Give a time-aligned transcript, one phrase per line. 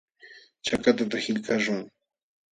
[0.65, 1.81] Chakatata qillqaśhun.